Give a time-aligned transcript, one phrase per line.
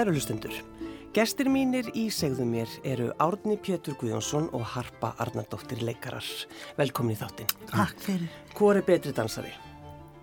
[0.00, 0.54] Kæru hlustundur,
[1.12, 6.24] gestir mínir í segðu mér eru Árni Pétur Guðjónsson og Harpa Arnardóttir leikarar.
[6.78, 7.50] Velkomin í þáttinn.
[7.68, 8.30] Takk fyrir.
[8.56, 9.52] Hvor er betri dansari?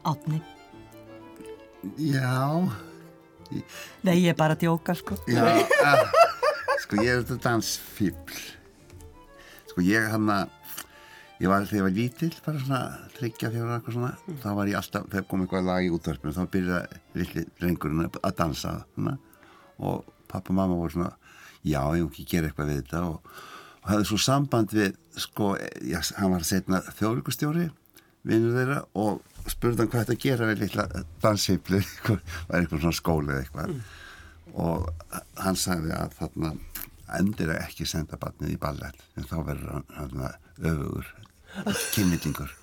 [0.01, 0.39] Átni.
[2.01, 2.65] Já,
[4.01, 5.19] Nei, ég er bara að djóka, sko.
[5.29, 6.01] já, að,
[6.81, 8.41] sko ég er þetta dansfíbl.
[9.69, 10.57] Sko ég hann að,
[11.37, 12.81] ég var þegar ég var lítill, bara svona
[13.21, 16.43] tryggja fjóra eitthvað svona, þá var ég alltaf, þegar kom eitthvað lag í útvarpinu, þá
[16.57, 19.19] byrjaði lilli drengurinn að dansa svona,
[19.77, 21.11] og pappa og mamma voru svona,
[21.63, 23.03] já, ég má ekki gera eitthvað við þetta.
[23.07, 23.33] Og,
[23.83, 24.97] og hafði svo samband við,
[25.27, 25.53] sko,
[25.87, 27.69] já, hann var setna þjóðlíkustjóri,
[28.27, 30.87] vinnur þeirra og spurði hann hvað þetta gera við litla
[31.23, 31.83] dansfíbli,
[32.49, 33.77] var eitthvað svona skóli eða eitthvað.
[34.57, 34.89] Og
[35.43, 36.55] hann sagði að þarna
[37.15, 40.23] endur ekki senda barnið í ballett en þá verður hann, hann
[40.57, 41.11] öfugur
[41.95, 42.53] kynnitingur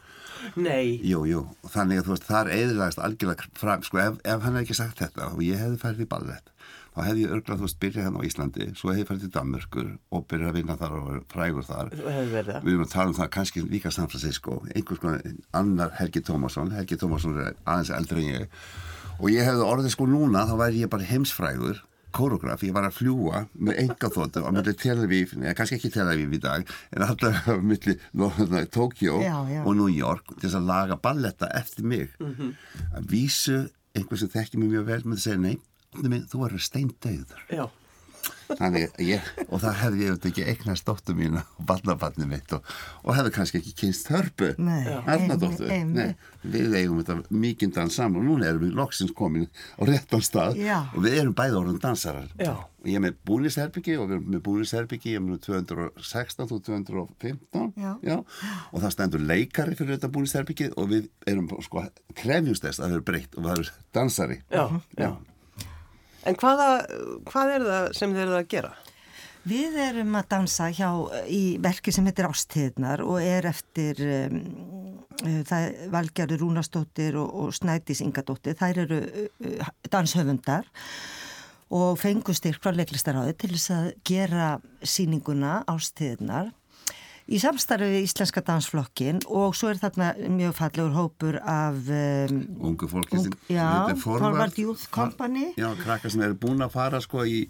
[0.60, 1.00] Nei.
[1.00, 4.66] jú, jú, þannig að þú veist þar eðilegast algjörlega fram, sko ef, ef hann hefði
[4.66, 6.50] ekki sagt þetta og ég hefði færið í ballett
[6.94, 9.32] þá hefði ég örglað, þú veist, byrjað hann á Íslandi svo hefði ég færið til
[9.34, 11.94] Danmörkur og byrjað að vinna þar og verið frægur þar.
[11.94, 15.24] Við erum að tala um það kannski líka San Francisco einhvers konar
[15.58, 16.70] annar Helgi Tómasson.
[16.76, 18.62] Helgi Tómasson er aðeins eldri en ég.
[19.18, 21.82] Og ég hefði orðið sko núna þá væri ég bara heimsfrægur
[22.14, 25.90] kórograf, ég var að fljúa með enga þóttu á milli Tel Aviv, neða kannski ekki
[25.96, 26.62] Tel Aviv í dag
[26.94, 27.96] en alltaf á milli
[28.70, 29.18] Tókjó
[29.64, 32.14] og New York til þess að laga balletta eftir mig.
[32.94, 35.56] Að vísu einhver sem þekki mig mjög vel með að segja nei,
[36.02, 37.66] Minn, þú verður steindauður Já.
[38.44, 42.66] Þannig, ég, og það hefði ég auðvitað ekki eignast dóttu mína og barnabarnið mitt og,
[43.02, 44.84] og hefði kannski ekki kynst hörpu Nei,
[46.44, 49.48] við eigum þetta mikinn dans saman og núna erum við loksins komin
[49.80, 50.76] á réttan stað Já.
[50.92, 52.52] og við erum bæði orðin dansarar Já.
[52.60, 56.64] og ég er með búnisherbyggi og við erum með búnisherbyggi ég er með 216 og
[56.68, 58.18] 215 Já.
[58.20, 62.98] og það stendur leikari fyrir þetta búnisherbyggi og við erum sko krefjumst þess að það
[63.00, 64.66] er breytt og það er dansari Já,
[65.00, 65.14] já.
[66.24, 66.68] En hvaða,
[67.28, 68.72] hvað er það sem þið eruð að gera?
[69.44, 70.88] Við erum að dansa hjá
[71.28, 74.38] í verki sem heitir Ástíðnar og er eftir um,
[75.20, 75.56] uh,
[75.92, 78.56] Valgerður Rúnastóttir og, og Snædís Ingadóttir.
[78.56, 80.64] Þær eru uh, danshöfundar
[81.76, 84.48] og fengu styrk frá leiklistaráði til þess að gera
[84.80, 86.54] síninguna Ástíðnar
[87.24, 92.88] í samstarfi við Íslenska dansflokkin og svo er þarna mjög fallegur hópur af um, ungu
[92.90, 93.68] fólki sem Ung- já,
[94.02, 94.58] Forward.
[94.60, 95.46] Youth Company.
[95.56, 97.46] já, krakkar sem eru búin að fara sko í,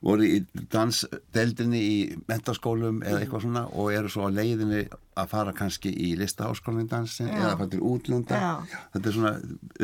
[0.00, 0.40] voru í
[0.72, 1.98] dansdeldinni í
[2.30, 4.86] mentaskólum eða eitthvað svona og eru svo á leiðinni
[5.20, 8.52] að fara kannski í listaháskólinn dansin eða fara til útlunda Já.
[8.94, 9.32] þetta er svona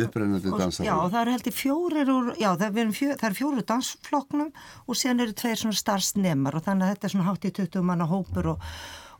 [0.06, 3.38] upprennandi dansar Já, og það eru heldur fjórir úr, já, það eru fjó, það eru
[3.42, 4.52] fjórir úr dansflokknum
[4.86, 7.84] og síðan eru tveir svona starfsnemar og þannig að þetta er svona hátt í 20
[7.90, 8.70] manna hópur og,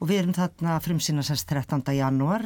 [0.01, 1.83] og við erum þarna frumsýna sérst 13.
[1.97, 2.45] janúar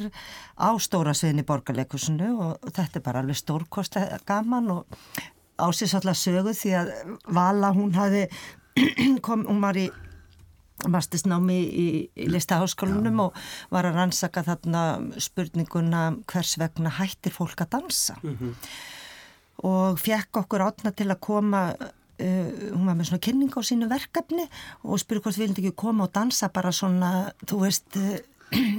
[0.54, 5.00] á stóra sviðin í borgarleikusinu og, þetta er bara alveg stórkostlega gaman og
[5.60, 6.92] ásins sögu því að
[7.28, 8.26] Vala hún hafi
[9.26, 9.90] kom, hún var í
[10.88, 13.36] mastisnámi í, í listaháskólanum og
[13.72, 14.84] var að rannsaka þarna
[15.20, 18.16] spurninguna hvers vegna hættir fólk að dansa
[19.66, 21.64] og fekk okkur átna til að koma
[22.20, 24.46] uh, hún var með svona kynning á sínu verkefni
[24.84, 27.12] og spurði hvort við vildum ekki koma og dansa bara svona,
[27.46, 28.18] þú veist uh,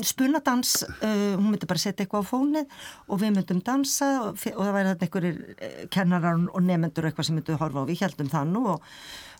[0.05, 4.63] spunadans, uh, hún myndi bara setja eitthvað á fónið og við myndum dansa og, og
[4.65, 8.55] það væri þarna einhverjir kennarar og nefnendur eitthvað sem myndu horfa og við heldum það
[8.55, 8.89] nú og,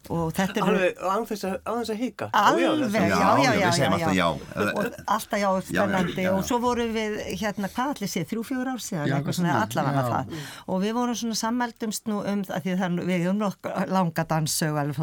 [0.10, 1.46] og þetta er Alveg á þess
[1.92, 2.26] að, hika?
[2.34, 4.28] Alveg, já, já, já, við segjum alltaf já.
[4.32, 4.36] Og
[5.16, 6.16] alltaf já, spennandi.
[6.18, 6.32] já, já.
[6.36, 7.12] og svo vorum við,
[7.42, 10.26] hérna, hvað allir sé, þrjú, fjögur ár síðan, eitthvað svona allavega það.
[10.66, 14.74] Og við vorum svona sammældumst nú um það því þannig við hefum nokkuð langa danssög
[14.82, 14.94] eða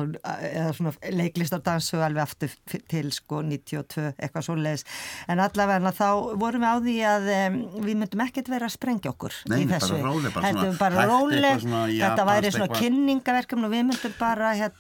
[0.76, 2.50] svona leiklistar danssög alveg aftur
[2.90, 4.84] til sko 92, eitthvað svo leiðis
[5.28, 6.08] en allavega þá
[6.40, 7.54] vorum við á því að um,
[7.84, 10.46] við myndum ekkert vera að sprengja okkur Nei, í bara þessu, róleg, bara
[10.78, 12.68] bara róleg, eitthvað svona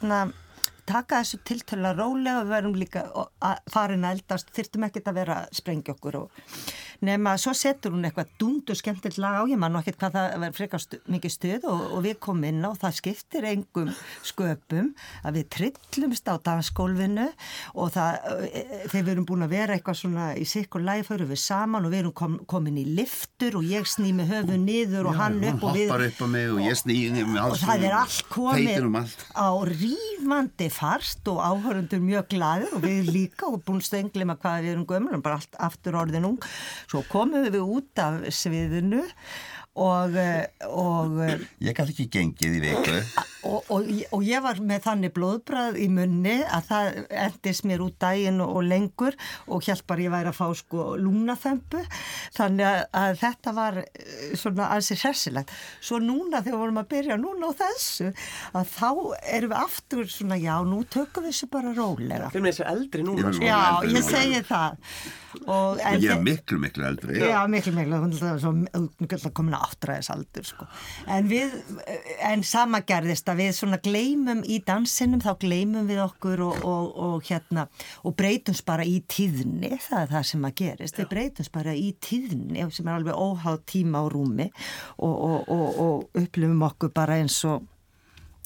[0.08, 0.32] hérna
[0.88, 3.02] taka þessu tiltöla rólega við verum líka
[3.68, 6.46] farin að eldast þyrftum ekkert að vera að sprengja okkur og
[7.04, 10.32] nema svo setur hún eitthvað dundu skemmtilegt lag á ég man og ekkert hvað það
[10.42, 13.92] verður frekar stu, mikið stuð og, og við komum inn á og það skiptir engum
[14.26, 14.90] sköpum
[15.22, 17.28] að við trillumst á dansgólfinu
[17.78, 18.18] og það
[18.48, 21.42] e, e, þegar við erum búin að vera eitthvað svona í sikkur læg fyrir við
[21.44, 25.20] saman og við erum kom, komin í liftur og ég sný með höfu niður og
[25.22, 29.24] hann upp og við upp og ég snýði og það er allt komið um allt.
[29.38, 34.66] á rífandi farst og áhörundur mjög glaður og við líka og búin stönglim að hvað
[34.66, 36.38] við erum gömur bara allt aftur orðin ung
[36.88, 39.04] svo komum við út af sviðinu
[39.78, 42.96] og, eh, og eh, ég gæti ekki gengið í viku
[43.46, 47.94] Og, og, og ég var með þannig blóðbræð í munni að það endist mér út
[48.02, 49.14] daginn og, og lengur
[49.46, 51.84] og hjálp bara ég væri að fá sko lúnaþempu
[52.34, 55.54] þannig að, að þetta var eh, svona ansið hressilegt.
[55.78, 58.10] Svo núna þegar við vorum að byrja núna á þessu
[58.58, 58.90] að þá
[59.36, 62.32] erum við aftur svona já nú tökum við þessu bara rólega.
[62.34, 63.22] Fyrir með þessu eldri núna.
[63.22, 63.46] Ég er sko.
[63.46, 64.18] Já, eldri ég núna.
[64.18, 64.78] segi það.
[66.02, 67.22] Ég er miklu, miklu eldri.
[67.22, 70.66] Já, miklu, miklu, hún er svo komin að áttræðisaldur, sko.
[71.14, 71.54] En við,
[72.26, 76.90] en sama gerðist að við svona gleymum í dansinum, þá gleymum við okkur og, og,
[77.08, 77.68] og hérna,
[78.02, 81.90] og breytumst bara í tíðni, það er það sem að gerist, við breytumst bara í
[82.04, 84.48] tíðni sem er alveg óháð tíma og rúmi
[84.96, 87.64] og, og, og, og upplifum okkur bara eins og,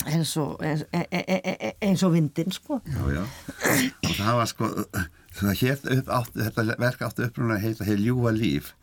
[0.06, 2.80] eins og, eins, e, e, e, eins og vindin, sko.
[2.86, 3.24] Já, já.
[4.02, 4.70] Og það var sko,
[5.40, 8.74] upp átt, þetta verk átti upprunlega að heita Heil ljúa líf.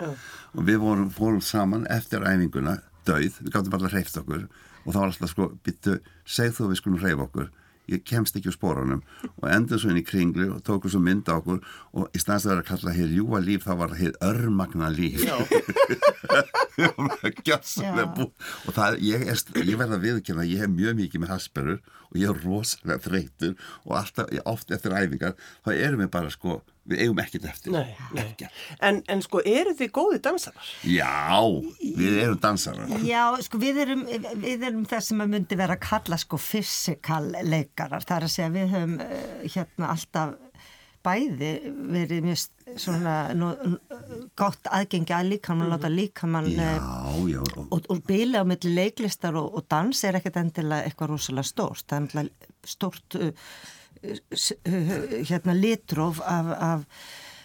[0.56, 4.48] Og við vorum, fórum saman eftir æfinguna, döið, við gáttum bara að hreyft okkur.
[4.86, 7.52] Og það var alltaf sko, byttu, segð þú að við skulum hreyfa okkur.
[7.90, 9.02] Ég kemst ekki úr spórunum
[9.32, 11.60] og endur svo inn í kringlu og tóku svo mynd á okkur
[11.98, 15.26] og í staðins að vera að kalla hér ljúa líf þá var hér örmagna líf.
[18.70, 21.80] Og það, ég, er, ég verða að viðkynna að ég hef mjög mikið með hasperur
[22.10, 23.56] og ég er rosalega þreytur
[23.86, 26.60] og alltaf, oft eftir æfingar þá erum við bara sko,
[26.90, 28.24] við eigum ekkert eftir Nei, nei.
[28.26, 28.60] Ekkert.
[28.86, 30.74] En, en sko, eru þið góði dansarar?
[30.88, 31.40] Já,
[31.80, 34.04] við erum dansarar Já, sko við erum,
[34.42, 38.06] við erum það sem að myndi vera að kalla sko physical leikarar.
[38.06, 40.38] Það er að segja við höfum uh, hérna alltaf
[41.06, 41.52] bæði
[41.94, 43.50] verið mjög svona nú,
[44.38, 46.76] gott aðgengi að líkamann, láta líkamann Já,
[47.32, 47.40] já,
[47.70, 51.86] og, og, bíla á milli leiklistar og, og dans er ekkert endilega eitthvað rosalega stórt.
[51.88, 53.52] Það er endilega stórt uh,
[55.30, 56.86] hérna litróf af, af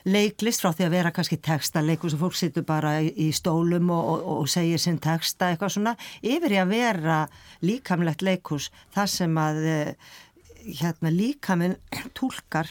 [0.05, 4.11] leiklist frá því að vera kannski texta leikur sem fólk situr bara í stólum og,
[4.12, 5.96] og, og segir sinn texta eitthvað svona.
[6.23, 7.19] Yfir í að vera
[7.64, 10.14] líkamlegt leikus þar sem að eh,
[10.81, 11.79] hérna líkaminn
[12.17, 12.70] tólkar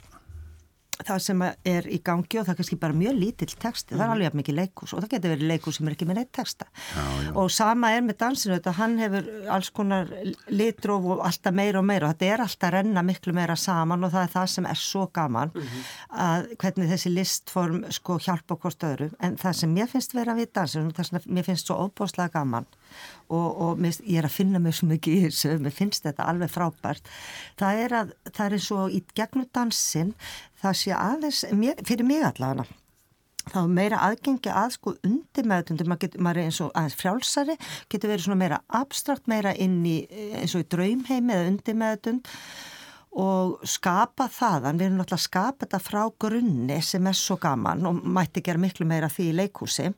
[1.07, 4.13] það sem er í gangi og það er kannski bara mjög lítill texti, það er
[4.13, 6.67] alveg jafn mikið leikus og það getur verið leikus sem er ekki með neitt texta.
[6.93, 7.31] Já, já.
[7.43, 10.13] og sama er með dansinu þetta, hann hefur alls konar
[10.51, 14.07] litróf og alltaf meira og meira og þetta er alltaf að renna miklu meira saman
[14.07, 15.53] og það er það sem er svo gaman
[16.09, 19.11] að hvernig þessi listform sko hjálpa hvort öðru.
[19.23, 22.67] En það sem mér finnst vera við dansinu, það sem mér finnst svo óbúslega gaman
[23.29, 26.27] og, og mér, ég er að finna mig svo mikið í þessu, mér finnst þetta
[26.29, 27.09] alveg frábært.
[27.59, 30.13] Það er að það er eins og í gegnum dansin
[30.61, 31.43] það sé aðeins,
[31.87, 32.67] fyrir mig allavega
[33.43, 37.55] þá meira aðgengi að sko undir meðutundur, maður, getur- maður er eins og aðeins frjálsari,
[37.91, 39.97] getur verið svona meira abstrakt, meira inn í
[40.39, 42.29] eins og í draumheimi eða undir meðutund
[43.19, 47.83] og skapa þaðan, við erum náttúrulega að skapa þetta frá grunni sem er svo gaman
[47.91, 49.91] og mætti gera miklu meira því í leikhúsi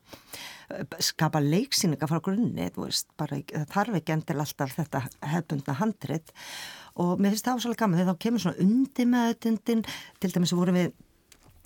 [1.04, 5.04] skapa leiksýninga frá grunni, veist, bara, það þarf ekki endil alltaf þetta
[5.34, 6.34] hefbundna handrit.
[7.02, 9.84] Og mér finnst það ásvæðlega gaman þegar þá kemur svona undir meðutundin,
[10.24, 10.94] til dæmis vorum við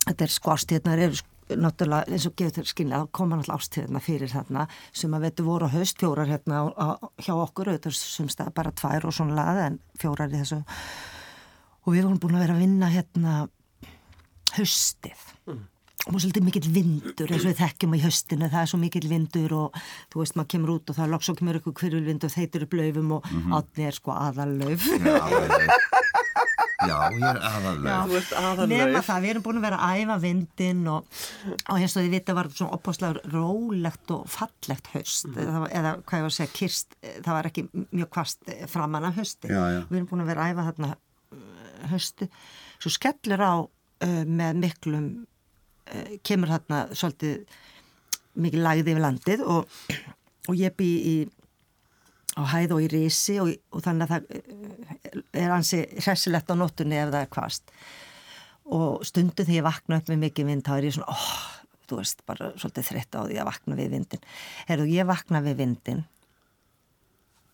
[0.06, 1.20] þetta er sko ástíðnar eru
[1.60, 4.66] náttúrulega eins og gefur þér skynlega þá koma náttúrulega ástíðna fyrir þarna.
[4.92, 6.86] Sem að veitu voru á haust fjórar hérna á, á,
[7.18, 10.60] hjá okkur auðvitað sumstað bara tvær og svona laga en fjórar í þessu.
[11.86, 13.34] Og við vorum búin að vera að vinna hérna
[14.56, 15.28] haustið
[16.08, 19.56] og svolítið mikill vindur eins og við þekkjum í haustinu, það er svo mikill vindur
[19.56, 19.80] og
[20.12, 22.76] þú veist maður kemur út og það loks og kemur ykkur hverjulvind og þeitur upp
[22.80, 24.84] laufum og mm átni er sko aðallauf.
[26.80, 28.70] Já, já, ég er aðalauð.
[28.70, 31.18] Nefna það, við erum búin að vera að æfa vindin og,
[31.66, 36.22] og eins og þið vita var svona opáslega rólegt og fallegt haust eða, eða hvað
[36.22, 39.50] ég var að segja, kirst það var ekki mjög kvast framan af hausti.
[39.50, 39.80] Já, já.
[39.90, 42.30] við erum búin að vera að æfa þarna uh, hausti,
[42.78, 45.29] svo skellur á uh, með miklum uh,
[46.26, 47.60] kemur þarna svolítið
[48.40, 49.78] mikið lagði yfir landið og,
[50.48, 51.14] og ég bý í
[52.38, 56.54] á hæð og í risi og, og þannig að það eh, er hansi hressilegt á
[56.54, 57.74] nóttunni ef það er kvast
[58.70, 61.98] og stundu þegar ég vakna upp með mikið vind þá er ég svona, óh, þú
[61.98, 64.26] veist, bara svolítið þreytt á því að vakna við vindin
[64.70, 66.02] Herðu, ég vakna við vindin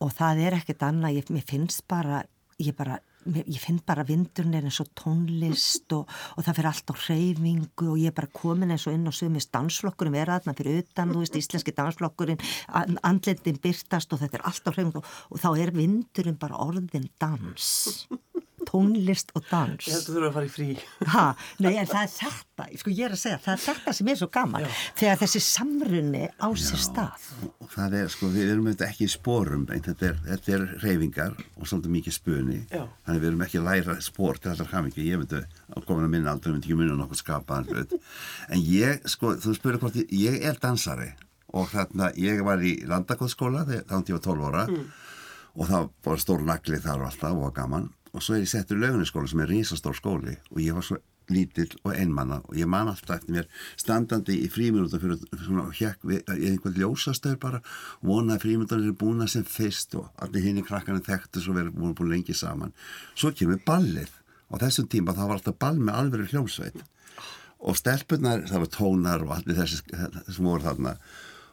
[0.04, 2.20] og það er ekkert annað, ég, mér finnst bara
[2.60, 3.00] ég bara,
[3.34, 6.06] ég finn bara vindurinn er eins og tónlist og,
[6.36, 9.16] og það fyrir allt á hreyfingu og ég er bara komin eins og inn og
[9.16, 12.42] sögumist dansflokkurinn vera þarna fyrir utan, þú veist, íslenski dansflokkurinn
[12.80, 16.60] an- andlitin byrtast og þetta er allt á hreyfingu og, og þá er vindurinn bara
[16.66, 18.06] orðin dans
[18.68, 19.86] tónlist og dans.
[19.86, 20.68] Ég held að þú þurfa að fara í frí.
[21.14, 21.24] Ha,
[21.64, 24.18] nei, en það er þetta, sko ég er að segja, það er þetta sem er
[24.20, 24.68] svo gaman,
[24.98, 27.28] þegar þessi samrunni á sér stað.
[27.62, 30.66] og það er sko, við erum auðvitað ekki í spórum en þetta er, þetta er
[30.82, 32.58] reyfingar og svolítið mikið spuni.
[32.70, 32.82] Já.
[33.06, 36.12] þannig við erum ekki að læra spór til alltaf hafingi ég myndi að koma að
[36.16, 37.96] minna aldrei myndi ekki minna nokkuð skapaðan hlut.
[38.50, 41.12] En ég, sko, þú spyrir hvort ég, ég er dansari.
[41.56, 44.64] Og þarna, ég var í landakóðskóla þannig ég var 12 ára.
[45.56, 48.50] Og það var stór nagli þar og alltaf og var gaman og svo er ég
[48.50, 50.96] settur löguniskóla sem er risastór skóli og ég var svo
[51.32, 53.48] lítill og einmanna og ég man alltaf eftir mér
[53.80, 57.62] standandi í fríminúta fyrir svona hjekk við einhvern ljósastöður bara
[58.00, 61.94] vonaði fríminútanir er búna sem fyrst og allir hinn í krakkarinn þekktu svo verið búin,
[61.98, 62.74] búin lengi saman.
[63.14, 64.12] Svo kemur ballið.
[64.46, 66.76] Og þessum tíma það var alltaf ball með alveg hljómsveit.
[67.66, 70.94] Og stelpunar, það var tónar og allir þessi sem voru þarna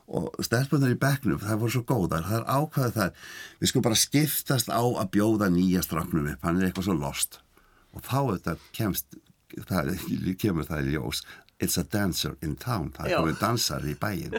[0.08, 3.22] og stelpunar í bekknum, það voru svo góðar það er ákvæðið það,
[3.60, 7.40] við sko bara skiptast á að bjóða nýja strafnum upp hann er eitthvað svo lost.
[7.94, 9.18] Og þá þetta kemst
[9.70, 9.94] það
[10.42, 11.24] kemur það í ljós
[11.64, 14.34] It's a dancer in town, það er komið dansar í bæin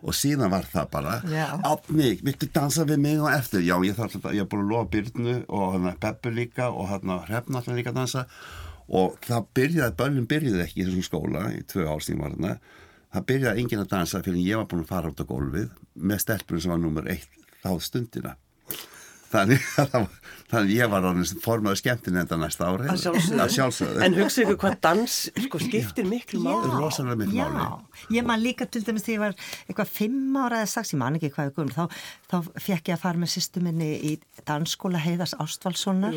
[0.00, 1.12] og síðan var það bara
[1.68, 4.72] átni, viltu dansa við mig og eftir, já ég þarf alltaf, ég er búin að
[4.72, 8.24] lofa Byrnu og hann er Peppu líka og hann er Hrefn alltaf líka að dansa.
[8.88, 12.56] Og það byrjaði, börnum byrjaði ekki í þessum skóla í tvö árstíma var þarna
[13.14, 16.24] það byrjaði enginn að dansa fyrir ég var búin að fara út á gólfið með
[16.24, 18.34] stelpunum sem var nummer eitt þá stundina.
[19.34, 20.04] Þannig að
[20.52, 22.86] þannig ég var orðin formaður skemmtin enda næsta ári.
[22.92, 24.02] Að sjálfsögðu, sjálfsögðu.
[24.06, 25.16] en hugsa ykkur hvað dans
[25.46, 26.70] sko, skiptir miklu máli.
[26.74, 27.48] Rosalega miklu já.
[27.54, 28.04] máli.
[28.14, 29.34] Ég man líka til dæmis þegar ég var
[29.66, 31.82] eitthvað fimm ára eða saks, ég man ekki hvað ykkur þá,
[32.30, 32.36] þá
[32.68, 34.14] fekk ég að fara með sýstuminni í
[34.46, 36.14] dansskóla heiðas Ástvaldssonar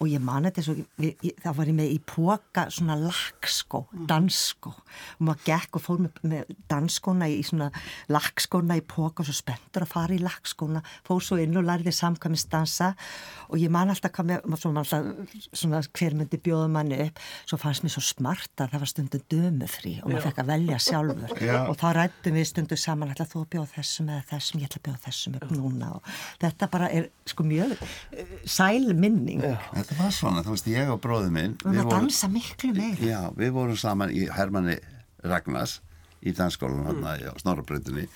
[0.00, 0.74] og ég man þetta svo
[1.44, 4.04] þá var ég með í póka svona lakskó, mm.
[4.08, 7.68] dansskó og maður gekk og fór með, með dansskóna í svona
[8.08, 11.92] lakskóna í póka og svo spenntur að fara í lakskóna fór svo inn og lærði
[11.92, 12.94] samkvæmist dansa.
[13.50, 17.20] Og ég man alltaf hvað með svona, alltaf, svona hver myndi bjóða manni upp.
[17.44, 20.80] Svo fannst mér svo smart að það var stundum dömufrí og maður fekk að velja
[20.86, 21.36] sjálfur.
[21.40, 21.58] Já.
[21.66, 24.88] og þá rættum við stundum saman alltaf þú bjóð þessum eða þessum, ég ætla að
[24.88, 25.92] bjóða þessum upp núna.
[25.98, 29.44] Og þetta bara er sko mjög eh, sæl minning
[29.90, 33.08] þetta var svona, þú veist, ég og bróðum minn Við vorum að dansa miklu meira.
[33.10, 34.78] Já, við vorum saman í Hermanni
[35.26, 35.80] Ragnars
[36.20, 37.32] í dansskólan hann mm.
[37.32, 38.06] á Snorrabröndinni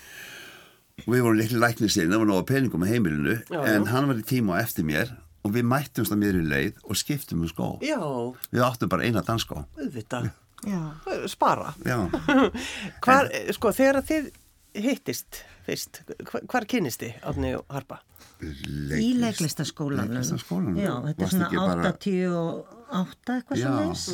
[1.03, 3.89] og við vorum litli læknisinn, það var náða peningum með heimilinu já, en já.
[3.91, 5.11] hann var í tíma á eftir mér
[5.45, 7.67] og við mættumst að mér í leið og skiptum um skó.
[7.85, 7.99] Já.
[8.49, 9.65] Við áttum bara eina dansskó.
[11.29, 11.75] Spara.
[13.05, 14.31] Hvar, sko, þegar þið
[14.85, 16.01] hittist fyrst,
[16.51, 18.01] hvar kynist þið átni og harpa?
[18.35, 21.49] Leikist, í leiklistaskólanum já, þetta er svona
[21.87, 24.09] 88 eitthvað sem veist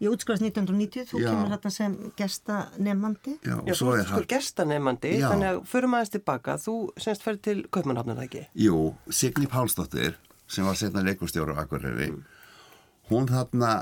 [0.00, 1.26] ég útskrifast 1990, þú já.
[1.28, 6.56] kemur hérna sem gestanemandi já, já þú ert sko gestanemandi þannig að fyrir maður tilbaka,
[6.62, 8.46] þú semst fyrir til Kaupmannhafnir, ekki?
[8.64, 8.80] Jú,
[9.12, 10.16] Signi Pálsdóttir
[10.48, 12.24] sem var setna leikustjóru á Akureyri mm.
[13.12, 13.76] hún þarna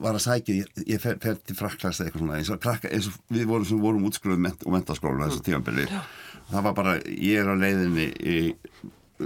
[0.00, 3.10] var að sækja, ég, ég fer, fer til frakklast eitthvað svona, eins og, krakka, eins
[3.10, 5.46] og við vorum vorum útskruðið ment, og mentaskóla þessu mm.
[5.48, 5.86] tímanbili,
[6.52, 8.36] það var bara ég er á leiðinni í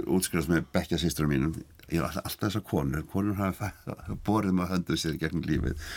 [0.05, 1.57] útskrifast með bekkja sýsturum mínum.
[1.87, 3.71] Ég er alltaf, þessar konur, konur hafa
[4.27, 5.89] borðið með hönduð sér gegn lífið.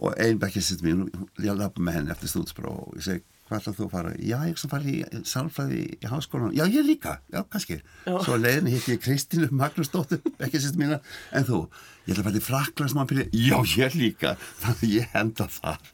[0.00, 3.58] Og ein bekkja sýstur mín ég lappa með henni eftir stúdspró og ég segi hvað
[3.60, 4.12] ætlað þú að fara?
[4.24, 6.54] Já, ég sem fari í sálfræði í háskólan.
[6.56, 7.18] Já, ég líka.
[7.32, 7.80] Já, kannski.
[8.06, 8.14] Já.
[8.24, 11.00] Svo leiðin hitti ég Kristínu Magnúsdóttir, ekki sérst mína,
[11.36, 11.60] en þú,
[12.06, 13.26] ég ætla að fara í Fraklandsmannbyrja.
[13.36, 14.34] Já, ég líka.
[14.62, 15.92] Þannig ég henda þar.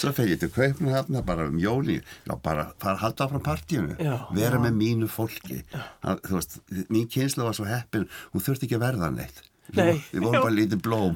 [0.00, 2.00] Svo fer ég til Kaupnahafna bara um jóli.
[2.26, 3.96] Já, bara fara að halda áfram partíinu.
[4.02, 4.16] Já.
[4.34, 5.62] Vera með mínu fólki.
[6.02, 6.60] Það, þú veist,
[6.90, 9.44] mín kynslu var svo heppin, hún þurfti ekki að verða neitt.
[9.78, 11.14] Nei, við vorum bara lítið blóm.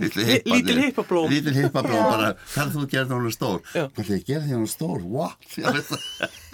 [0.00, 1.28] Lítil hippablóm.
[1.30, 2.02] lítil hippablóm.
[2.10, 3.60] Bara, hvað þú gerði hún stór?
[3.76, 5.46] Hvað þið gerði hún stór, what?
[5.60, 6.44] Ég veit það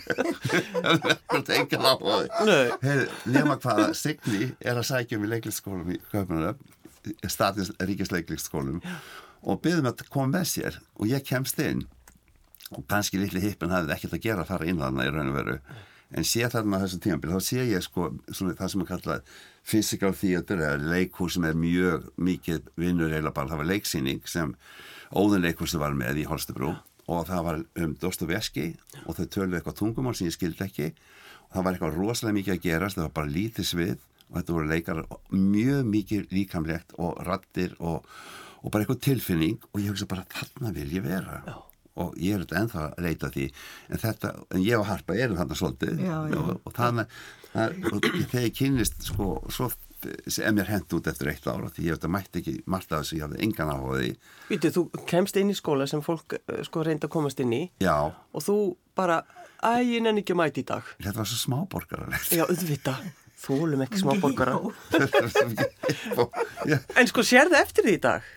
[3.37, 6.59] nema hvaða Signi er að sækja um í leiklistaskólum í Kaupanaröf
[7.31, 8.81] statins ríkisleiklistaskólum
[9.43, 11.87] og byggðum að koma með sér og ég kemst inn.
[12.73, 15.39] Og kannski litli hippin hafði ekkert að gera að fara inn þarna í raun og
[15.39, 15.57] veru
[16.13, 20.13] en sé þarna þessu tímanbíl þá sé ég sko svona, það sem er kallað physical
[20.19, 24.55] theater eða leikhús sem er mjög mikið vinnur eða bara það var leiksýning sem
[25.13, 26.75] óðunleikhúsi var með í Holstebrú
[27.11, 28.69] og það var um Dostoveski
[29.07, 30.93] og þau töluði eitthvað tungumál sem ég skildi ekki.
[31.49, 33.97] Og það var eitthvað rosalega mikið að gerast það var bara lítið svið
[34.29, 35.03] og þetta voru leikar
[35.35, 38.07] mjög mikið líkamlegt og rattir og,
[38.63, 41.43] og bara eitthvað tilfinning og ég hugsa bara þarna vil ég vera.
[41.49, 43.47] Já og ég er þetta ennþá að leita því.
[43.93, 46.01] En þetta, en ég og Harpa erum þarna svolítið.
[46.01, 46.39] Já, já.
[46.41, 47.17] Og, og þannig
[47.53, 49.69] þegar ég kynist sko, svo
[50.03, 53.05] er mér hent út eftir eitt ára því ég veit að mætti ekki margt af
[53.05, 54.11] þessu, ég hafði engan áhugaði
[54.49, 57.63] Vítu, þú kemst inn í skóla sem fólk eh, sko reynda að komast inn í.
[57.83, 57.97] Já.
[58.11, 58.57] og þú
[58.99, 59.21] bara,
[59.63, 60.91] æg, ég nenni ekki að mæti í dag.
[60.99, 62.35] Þetta var svo smáborgaralegt.
[62.35, 63.07] Já, auðvitað,
[63.45, 64.59] þú volum ekki smáborgara.
[66.99, 68.31] En sko, sér það eftir því í dag?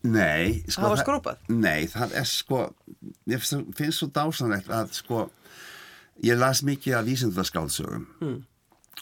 [0.00, 1.40] Nei, sko, það var skrópað?
[1.52, 2.60] Nei, það er sko
[3.28, 5.26] ég finnst svo dásanlegt að sko
[6.24, 8.38] ég las mikið af vísindaskálsögum mm.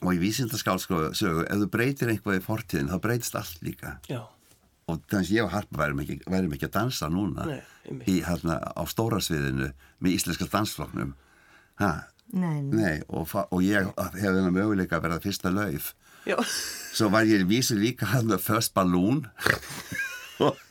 [0.03, 4.21] og í vísindaskálsögu ef þú breytir einhvað í fortíðin þá breytist allt líka Já.
[4.91, 7.61] og þannig að ég og Harpa værim ekki, værim ekki að dansa núna nei,
[8.05, 11.15] í, hérna, á stóra sviðinu með íslenska dansfloknum
[11.79, 15.95] nei, nei, og, og ég hef þennan möguleika að vera fyrsta lauf
[16.29, 16.37] Já.
[16.93, 19.25] svo var ég vísu líka hann með First Balloon
[20.45, 20.55] og,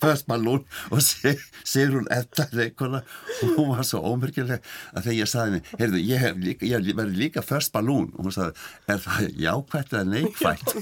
[0.00, 3.02] First Balloon og Sigrun Edda leikona
[3.42, 4.62] og hún var svo ómyrkjuleg
[4.94, 8.34] að þegar ég saði henni, heyrðu, ég, líka, ég verði líka First Balloon og hún
[8.36, 8.54] saði,
[8.90, 10.74] er það jákvæmt eða neikvæmt?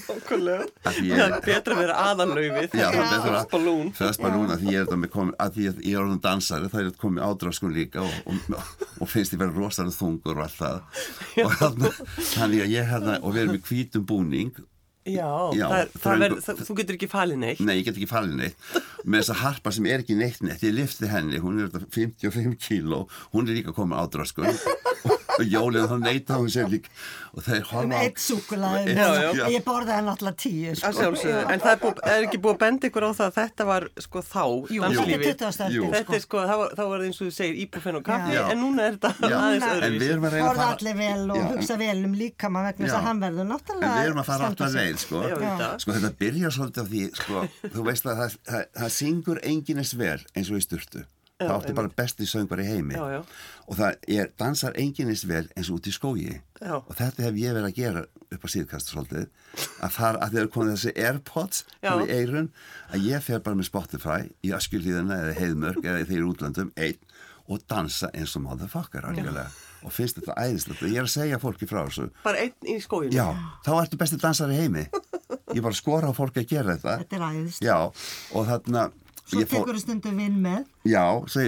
[0.89, 2.79] Að því Það er betra að vera aðanlaufið.
[2.79, 3.93] Já, það er betra First balloon.
[3.99, 6.23] First Balloon að því ég er þetta með komin að því að ég er orðin
[6.29, 10.39] dansari það er þetta komið ádráskun líka og, og, og finnst ég vera rosalega þungur
[10.39, 10.79] og allt það
[11.45, 11.51] og
[12.35, 14.53] þannig að ég hérna og við erum í hvítum búning
[15.09, 17.61] Já, Já, það það þröngu- ver, það, þú getur ekki falið neitt.
[17.65, 18.69] Nei, ég get ekki fallið neitt.
[19.05, 20.63] Með þessa harpa sem er ekki neitt neitt.
[20.67, 23.05] Ég lifti henni, hún er þetta 55 kíló.
[23.33, 24.51] Hún er líka komin ádráskun
[25.39, 26.91] og jólinn þá neyta hún sér líka
[27.39, 28.19] og þeir Um horfa eitt
[29.39, 29.45] já.
[29.55, 30.71] Ég borðaði náttúrulega tíu.
[30.73, 31.03] Að Sko.
[31.53, 33.87] en það er, búið, er ekki búið að benda ykkur á það að þetta var
[34.07, 35.25] sko þá, Jú, danslífið.
[35.29, 35.69] þetta er 20.
[35.77, 35.83] Jú.
[35.85, 38.05] öldin, Þetta er sko, þá var, þá var það eins og þú segir íbúfenn og
[38.09, 39.99] kaffi, en núna er þetta aðeins en
[40.49, 43.21] Borða fara allir vel og Já, en- hugsa vel um líkamann vegna þess að hann
[43.23, 45.23] verður En náttúrulega við erum að fara standa alltaf leið, sko.
[45.29, 45.69] Þetta.
[45.85, 47.45] Sko, þetta byrjar svolítið á því, sko,
[47.77, 51.05] þú veist að það, það, það syngur enginnes vel eins og í sturtu.
[51.47, 52.97] Það átti bara besti söngvar í heimi.
[52.99, 53.21] Já, já.
[53.69, 56.33] Og það er, dansar enginnes vel eins og út í skógi.
[56.59, 56.75] Já.
[56.81, 58.03] Og þetta hef ég verið að gera
[58.35, 59.29] upp á síðkast svolítið.
[59.85, 61.93] Að þar, að þegar komið þessi Airpods Já.
[61.95, 62.51] í eirun,
[62.91, 67.01] að ég fer bara með Spotify í Öskjulíðina eða Heiðmörk eða þeir útlandum, einn,
[67.49, 69.49] og dansa eins og motherfucker algjörlega.
[69.87, 70.83] Og finnst þetta æðislegt.
[70.83, 72.09] Og ég er að segja fólki frá þessu.
[72.25, 73.15] Bara einn í skóinu.
[73.15, 73.31] Já,
[73.65, 74.89] þá ertu besti dansar í heimi
[75.55, 77.63] Ég bara skora á fólki að gera þetta Þetta er æðist.
[77.65, 78.89] Já, og þarna
[79.29, 80.67] Svo tekur þú stundum vinn með.
[80.89, 81.45] Já, svo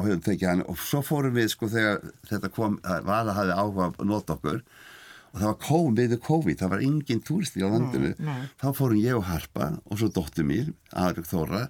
[0.00, 3.88] höfum tekið hann og svo fórum við sko þegar þetta kom að Vala hafði áhuga
[3.90, 4.62] að nota okkur
[5.32, 8.48] og það var COVID, við COVID, það var engin túristi á landinu, nei.
[8.62, 11.62] þá fórum ég og Harpa og svo dóttur mín, Aðbjörg Þóra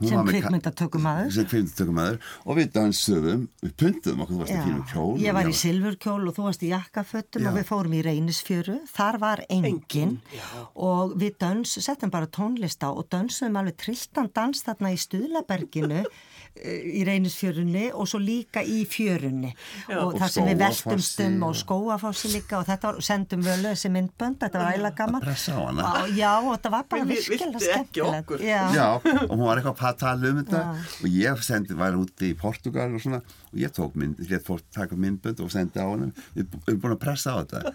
[0.00, 4.58] hún Sem kvikmyndatökumaður og við dansuðum, við pundum okkur, þú varst Já.
[4.60, 7.50] að fínu kjól Ég var í silfurkjól og þú varst í jakkafötum Já.
[7.50, 8.78] og við fórum í reynisfjöru.
[8.90, 10.16] Þar var engin
[10.74, 16.04] og við dans, settum bara tónlist á og dansuðum alveg trilltan dans þarna í Stuðlaberginu
[16.60, 19.52] í reynisfjörunni og svo líka í fjörunni
[19.94, 23.92] og, Og þar sem við veltumstum og skóafossi líka og þetta var, sendum völu þessi
[23.94, 25.24] myndbönd, þetta var æla gaman.
[26.16, 28.20] Já, og þetta var bara virkilega skemmtilegt.
[28.24, 28.44] okkur?
[28.44, 28.60] Já.
[28.74, 30.64] Já, og hún var eitthvað að tala um þetta
[31.00, 34.60] og ég sendi, var úti í Portugal og svona og ég tók mynd, ég fór
[34.74, 37.72] taka myndbönd og sendi á hann við við erum búin að pressa á þetta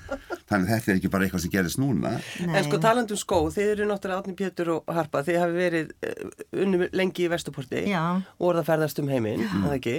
[0.48, 2.54] þannig þetta er ekki bara eitthvað sem gerist núna Nei.
[2.56, 6.46] En sko talandum skó, þið eru náttúrulega Átni Pétur og Harpa, þið hafi verið uh,
[6.64, 8.04] unnum lengi í Vesturporti Já.
[8.40, 9.68] og að ferðast um heiminn, mm.
[9.68, 9.96] það ekki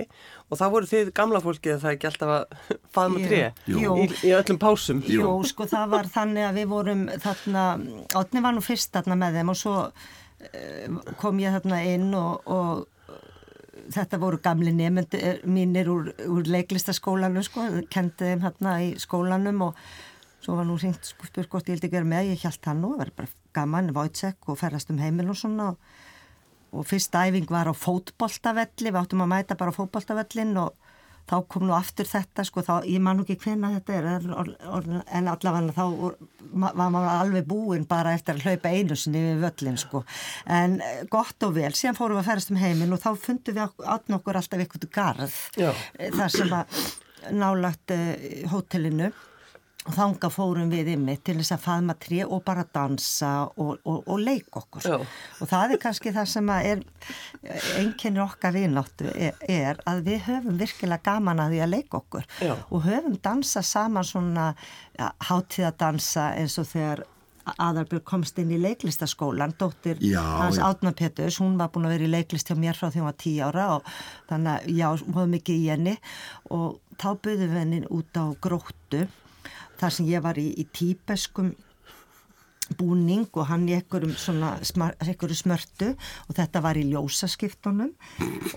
[0.46, 2.58] og þá voru þið gamla fólkið að það ekki alltaf að
[2.96, 3.28] faðma Jú.
[3.30, 3.94] tré Jú.
[4.02, 7.64] í, í öllum pásum Jú, sko það var þannig að við vorum þarna,
[8.20, 9.78] Átni var nú fyrst þarna með þeim og svo
[10.50, 13.22] eh, kom ég þarna inn og, og eh,
[13.96, 19.80] þetta voru gamli nefndi mínir úr, úr leiklistaskólanum sko, kendi þeim þarna í skólanum og
[20.44, 22.94] svo var nú hringt sko, spurt hvort ég vildi gera með, ég held það nú,
[22.94, 25.96] það var bara gaman, Vojtsek og ferðast um heimil og svona og,
[26.76, 30.74] og fyrsta æfing var á fótboltavelli, við áttum að mæta bara á fótboltavellin og
[31.26, 34.06] þá kom nú aftur þetta sko, þá, ég man nú ekki hvena þetta er,
[35.18, 39.80] en allavega þá var maður alveg búinn bara eftir að hlaupa einu sinni við völlin
[39.80, 40.04] sko,
[40.58, 43.58] en eh, gott og vel, síðan fórum við að ferast um heiminn og þá fundum
[43.58, 45.72] við átn okkur alltaf eitthvað garð, Já.
[45.98, 46.84] eh, þar sem að
[47.34, 48.12] nálagt uh,
[48.52, 49.10] hótelinu
[49.86, 54.02] og þanga fórum við ymmið til þess að faðma tré og bara dansa og, og,
[54.02, 54.96] og leik okkur Já.
[54.98, 56.84] og það er kannski það sem að er
[57.78, 62.30] einkenni okkar vinnáttu er, er að við höfum virkilega gaman að því að leika okkur
[62.42, 62.54] Já.
[62.56, 64.48] og höfum dansa saman svona
[64.98, 67.06] ja, hátíðadansa eins og þegar
[67.46, 70.58] Aðarbjörg komst inn í leiklistaskólan, dóttir Já, hans.
[70.58, 73.20] Átna Peturs, hún var búin að vera í leiklist hjá mér frá því hún var
[73.22, 73.92] tíu ára og
[74.26, 75.94] þannig að já, hún var mikið í henni
[76.56, 79.04] og þá buðum við henni út á gróttu
[79.80, 81.54] þar sem ég var í, í tíbeskum
[82.74, 87.92] búning og hann í einhverjum svona smar, einhverju smörtu og þetta var í ljósaskiptunum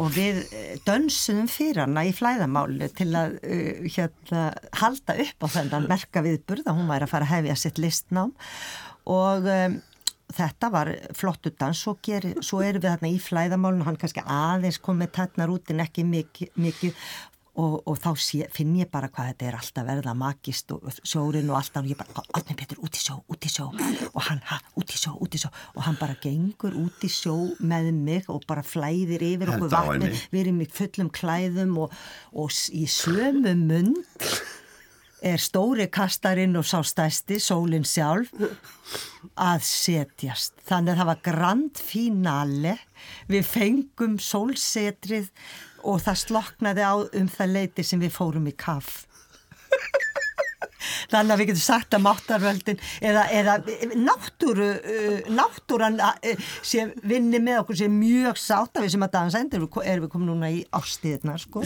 [0.02, 4.48] og við eh, dönsuðum fyrir hana í flæðamáli til að uh, hérna,
[4.82, 8.34] halda upp á þennan merka viðburð að hún væri að fara að hefja sitt listnám
[9.10, 9.78] og um,
[10.34, 11.96] þetta var flottu dans svo,
[12.42, 16.54] svo erum við þarna í flæðamálinu hann kannski aðeins komið tætnar út en ekki mikið,
[16.58, 17.10] mikið
[17.60, 21.50] Og, og þá sé, finn ég bara hvað þetta er alltaf verða magist og sjórin
[21.52, 23.66] og alltaf og ég bara, Átni Petur, út í sjó, út í sjó.
[24.14, 25.52] Og hann, ha, út í sjó, út í sjó.
[25.76, 30.14] Og hann bara gengur út í sjó með mig og bara flæðir yfir okkur vatni,
[30.32, 32.00] við erum í fullum klæðum og,
[32.32, 34.00] og í sömu mund
[35.20, 38.32] er stóri kastarinn og sá stæsti, sólinn sjálf
[39.36, 40.56] að setjast.
[40.68, 42.76] Þannig að það var grand finale,
[43.28, 45.30] við fengum sólsetrið
[45.84, 49.06] og það sloknaði á um það leiti sem við fórum í kaff.
[51.10, 53.56] þannig að við getum sagt að máttarvöldin eða, eða
[53.98, 59.14] náttúru uh, náttúran uh, sem vinni með okkur sem mjög sátt að við sem að
[59.18, 61.64] dansa endur erum við komin núna í ástíðna sko,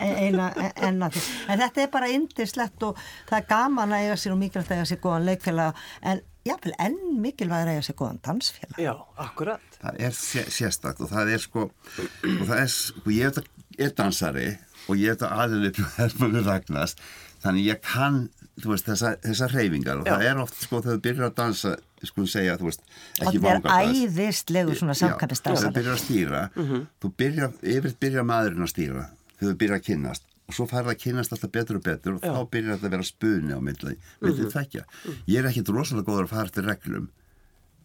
[0.00, 4.42] en, en, en þetta er bara indislegt og það er gaman að eiga sér og
[4.42, 8.80] mikilvægt að eiga sér góðan leikfélag en jáfnvel enn mikilvægt að eiga sér góðan dansfélag.
[8.80, 9.78] Já, akkurat.
[9.80, 13.40] Það er sérstakt og það er sko og það er sko, ég
[13.80, 14.48] er dansari
[14.88, 16.96] og ég er þetta aðeins Hermann Ragnars
[17.40, 18.24] þannig ég kann
[18.60, 20.14] veist, þessa, þessa reyfingar og Já.
[20.14, 21.74] það er oft sko þegar þú byrjar að dansa
[22.10, 22.82] sko segja þú veist
[23.20, 26.86] ekki vanga og það er æðislegu svona samkvæmstans þegar þú byrjar að stýra mm -hmm.
[27.02, 29.06] þú byrjar, yfir byrjar maðurinn að stýra
[29.38, 32.16] þegar þú byrjar að kynnast og svo fær það að kynast alltaf betur og betur
[32.16, 32.34] og Já.
[32.34, 34.84] þá byrjar þetta að vera spunni á myndið mm -hmm.
[35.30, 37.10] ég er ekki rosalega góður að fara til reglum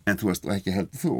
[0.05, 1.15] en þú veist og ekki heldur þú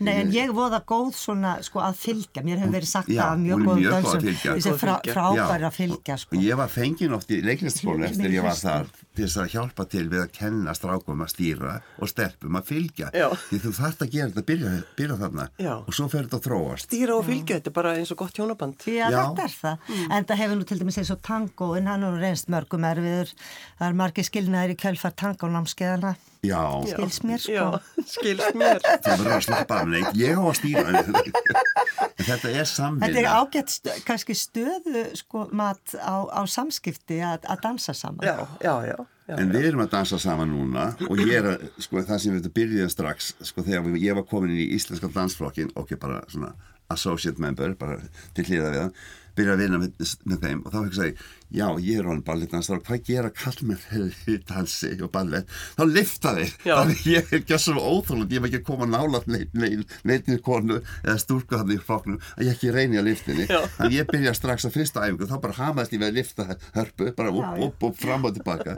[0.00, 0.52] Nei en ég.
[0.54, 4.28] voða góð svona sko að fylgja, mér hefur verið sagt já, að mjög góð dansum,
[4.44, 6.38] þessi frá, frábæri að fylgja sko.
[6.38, 10.04] Ég var fengin oft í leiklistskólu eftir ég var þar til þess að hjálpa til
[10.10, 13.26] við að kenna strákum að stýra og stelpum að fylgja já.
[13.48, 15.72] því þú þarfst að gera þetta, byrja, byrja þarna já.
[15.76, 16.88] og svo fer þetta að þróast.
[16.90, 18.86] Stýra og fylgja, þetta er bara eins og gott hjónaband.
[18.90, 20.04] Já, þetta er það, mm.
[20.18, 23.34] en það hefur nú til dæmis eins og tango en hann er reynst mörgum erfiður,
[23.80, 26.84] það er margir skilnaðir í kjölfar tangonámskeðana Já.
[26.86, 27.52] Skils mér sko.
[27.56, 28.82] Já, skils mér.
[28.84, 30.10] Það verður að slappa af neitt.
[30.18, 31.04] Ég á að stýra.
[32.20, 33.08] þetta er samvinna.
[33.08, 38.24] Þetta er ágætt stu, kannski stöðu sko mat á, á samskipti að, að dansa saman.
[38.26, 38.96] Já, já, já.
[39.24, 42.34] Já, en við erum að dansa saman núna og ég er að, sko það sem
[42.36, 46.50] við byrjuðum strax sko þegar ég var komin í Íslenska dansflokkin ok, bara svona
[46.92, 47.96] associate member bara
[48.36, 48.92] til hlýða við hann
[49.38, 52.24] byrja að vinna með, með þeim og þá hefði ég segið, já ég er alveg
[52.26, 57.04] ballettdansar og hvað gera kall með þeir í dansi og ballett, þá lifta þeir þannig
[57.10, 61.60] ég er ekki svo óþólund ég er ekki að koma nála neitnir konu eða stúrku
[61.60, 63.46] hann í floknum að ég ekki reyni að liftinni,
[63.78, 67.10] þannig ég byrja strax að fyrsta æfingu, þá bara hamaðist ég við að lifta hörpu,
[67.16, 68.76] bara upp, upp, upp, fram og tilbaka.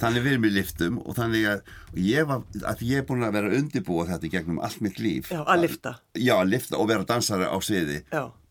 [0.00, 3.36] Þannig við erum í liftum og þannig að ég, var, að ég er búin að
[3.38, 5.32] vera undibúa þetta gegnum allt mitt líf.
[5.32, 6.80] Já, að lifta Já, að lifta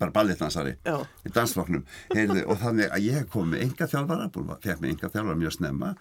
[0.04, 0.06] Já.
[0.06, 1.84] bara ballettdansari í dansflokknum.
[2.14, 4.30] Heyrðu, og þannig að ég kom með enga þjálfara
[4.64, 5.92] fekk með enga þjálfara mjög snemma.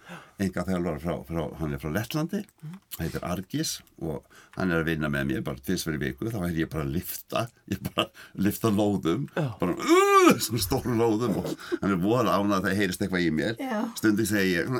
[0.43, 4.25] Enga þjálfara frá, frá, hann er frá Lettlandi hann heitir Argis og
[4.57, 6.29] hann er að vinna með mér bara tviðsverði viku.
[6.33, 8.07] Þá er ég bara að lifta ég bara
[8.47, 11.39] lifta lóðum bara uh, svona stóru lóðum.
[11.41, 13.55] Og hann er voða ánað að það heyrist eitthvað í mér.
[13.97, 14.73] Stundi segi ég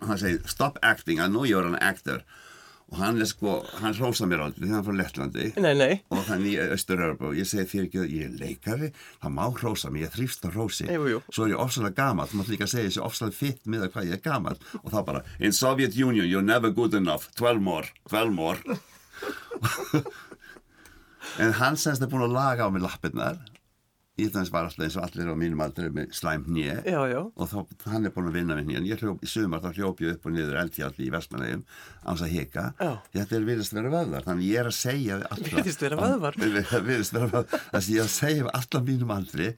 [0.00, 2.24] og hann segi stop acting, I know you're an actor
[2.92, 5.46] og hann er sko, hann rósa mér aldrei þegar hann frá Lettlandi.
[5.64, 5.94] Nei, nei.
[6.12, 8.90] og þannig í Östurörbu og ég segi þér ekki að ég er leikari
[9.22, 11.22] það má rósa mér, ég þrýfst að rósi jú, jú.
[11.30, 14.10] svo er ég ofsalega gamal þú mátt líka segja þessi ofsalega fitt með að hvað
[14.10, 17.30] ég er gamal og þá bara, in Soviet Union you're never good enough.
[17.40, 18.58] 12 more, 12 more.
[21.40, 23.40] En hann semst er búin að laga á mig lappirnar
[24.14, 26.76] Íðans var alltaf eins og allir á mínum aldrei með slæm nýja
[27.34, 27.56] og þá,
[27.90, 28.84] hann er búin að vinna með nýjan.
[28.86, 31.64] Ég hljóp í sumar þá hljóp ég upp og niður eldfjalli í Vestmanægum
[32.06, 32.64] ánsa að hika.
[33.10, 34.26] Þetta er viðist vera vöðvar.
[34.28, 36.38] Þannig ég er að segja Viðist vera vöðvar?
[36.38, 37.64] Viðist vera vöðvar.
[37.72, 39.48] Þannig ég er að segja alltaf mínum aldrei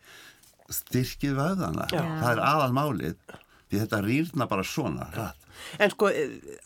[0.72, 1.88] styrkið vöðvana.
[1.92, 3.18] Það er aðal málið.
[3.66, 5.44] Því þetta rýrna bara svona rætt.
[5.82, 6.08] En sko,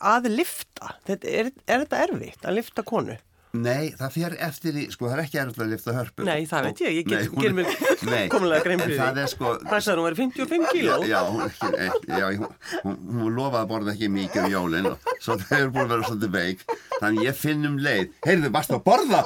[0.02, 3.18] að lifta, er, er þetta erfitt að lifta konu?
[3.50, 6.66] Nei, það fer eftir í, sko það er ekki erfitt að lifta hörpu Nei, það
[6.68, 7.70] veit ég, ég ger, ger mér
[8.34, 10.98] komulega grein fyrir því sko, Hvað sagður hún verið 55 kíló?
[11.10, 15.10] Já, hún, ekki, já hún, hún, hún lofaði að borða ekki mikið um jólinn og
[15.18, 16.64] svo það hefur búin að vera svolítið veik
[17.00, 19.24] Þannig ég finn um leið, heyrðu, varst að borða?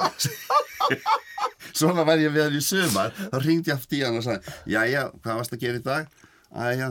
[1.75, 4.57] Svona var ég við hann í sumar, þá ringdi ég aftur í hann og sagði
[4.73, 6.09] Jæja, hvað varst að gera í dag?
[6.55, 6.89] Æja,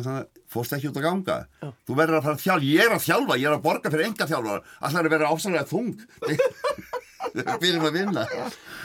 [0.54, 1.68] fórst ekki út að ganga Já.
[1.88, 4.06] þú verður að fara að þjálfa, ég er að þjálfa ég er að borga fyrir
[4.10, 5.88] enga þjálfa alltaf er að vera ásæðilega þung
[7.32, 8.26] byrjum að vinna.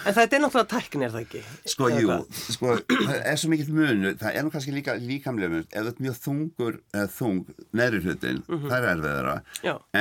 [0.06, 1.42] En þetta er náttúrulega tækni, er það ekki?
[1.74, 2.16] Sko, jú,
[2.56, 5.96] sko, það er svo mikill munu það er nú kannski líka líkamlega mun ef þetta
[5.96, 8.70] er mjög þungur, eða þung neðri hlutin, mm -hmm.
[8.70, 9.36] það er erfiðara.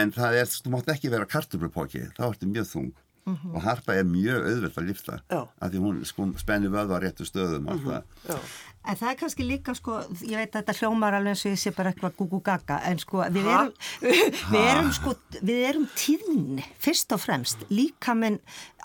[0.02, 2.96] En það er, þú mátt ekki vera kartublupóki þá er þetta mjög þung.
[3.28, 3.54] Mm -hmm.
[3.54, 7.24] og harpa er mjög auðvelt að lifta af því hún sko, spenni vöðu á réttu
[7.28, 8.38] stöðum mm -hmm.
[8.86, 11.60] En það er kannski líka sko, ég veit að þetta hljómar alveg eins og ég
[11.60, 13.72] sé bara eitthvað gugu gaga en sko við erum,
[14.52, 18.38] við erum sko, við erum tíðni fyrst og fremst, líka minn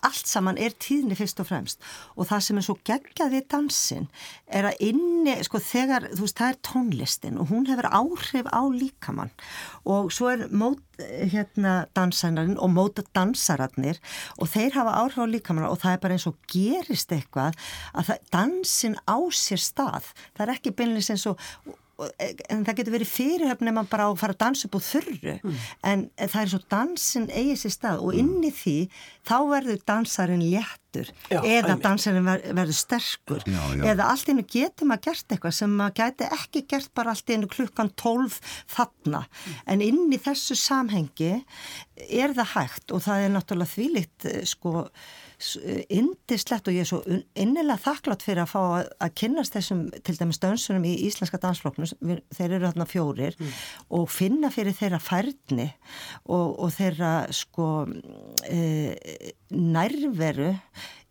[0.07, 1.81] allt saman er tíðni fyrst og fremst.
[2.17, 4.07] Og það sem er svo geggjað við dansin
[4.47, 8.61] er að inni, sko þegar, þú veist, það er tónlistin og hún hefur áhrif á
[8.69, 9.33] líkamann.
[9.89, 10.81] Og svo er mót,
[11.33, 13.97] hérna, dansænarinn og móta dansararnir
[14.37, 17.57] og þeir hafa áhrif á líkamann og það er bara eins og gerist eitthvað
[17.93, 21.41] að það, dansin á sér stað, það er ekki beinlega eins og
[22.49, 24.81] en það getur verið fyrirhöfn ef maður bara á að fara að dansa upp á
[24.87, 25.57] þurru mm.
[25.91, 28.77] en það er svo dansin eigi sér stað og inn í því
[29.29, 31.83] þá verður dansarin létt léttur Já, eða einmitt.
[31.83, 33.83] dansarinn ver, verður sterkur Já, já.
[33.91, 37.47] eða allt einu getur maður gert eitthvað sem maður gæti ekki gert bara allt einu
[37.47, 38.39] klukkan 12
[38.75, 39.25] þarna
[39.65, 41.43] en inn í þessu samhengi
[42.09, 44.89] er það hægt og það er náttúrulega þvílitt eh, sko
[45.93, 46.99] indislegt og ég er svo
[47.39, 51.89] innilega þakklátt fyrir að fá að, að kynnast þessum til dæmis dönsunum í íslenska dansflokknum
[52.09, 53.37] við- þeir eru þarna fjórir
[53.93, 55.69] og finna fyrir þeirra færni
[56.25, 57.69] og, og þeirra sko
[58.49, 58.59] e,
[59.53, 60.51] nærveru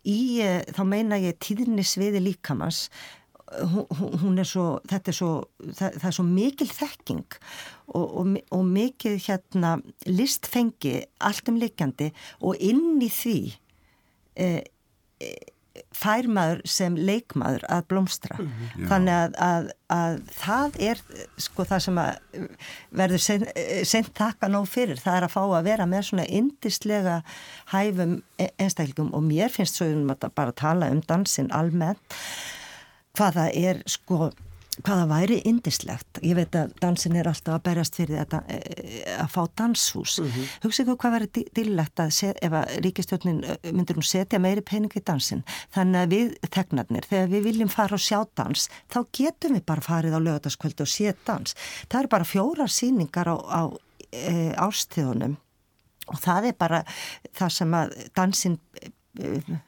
[0.03, 2.87] í, e, þá meina ég tíðinni sviði líkamans.
[3.53, 3.85] Hún,
[4.23, 5.31] hún- er svo, þetta er svo,
[5.77, 7.35] það, það er svo mikil þekking
[7.93, 9.75] og, og, og mikil hérna
[10.09, 12.07] listfengi allt um líkjandi
[12.41, 13.35] og inn í því
[15.93, 18.37] fær maður sem leikmaður að blómstra.
[18.89, 21.01] Þannig að, að, að það er
[21.41, 22.47] sko það sem að
[23.01, 23.23] verður
[23.89, 25.01] sent taka nóg fyrir.
[25.01, 27.19] Það er að fá að vera með svona indislega
[27.73, 32.21] hæfum e- einstaklingum og mér finnst svo um að bara tala um dansin almennt
[33.17, 34.31] hvaða er sko
[34.81, 39.29] hvaða væri indislegt ég veit að dansin er alltaf að berjast fyrir þetta eh, að
[39.33, 40.19] fá danshús.
[40.19, 40.51] Mm -hmm.
[40.63, 44.93] hugsa ykkur hvað væri dillegt að set, ef að ríkistjórnin myndir hún setja meiri pening
[44.95, 45.43] í dansin
[45.75, 49.81] þannig að við tegnarnir, þegar við viljum fara og sjá dans, þá getum við bara
[49.81, 51.55] farið á lögataskvöldu og sé dans.
[51.89, 53.61] Það eru bara fjórar síningar á, á
[54.11, 55.37] e, ástíðunum
[56.07, 56.83] og það er bara
[57.33, 58.57] það sem að dansin
[59.19, 59.59] e,